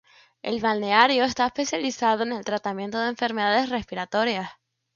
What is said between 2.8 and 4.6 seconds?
de enfermedades respiratorias.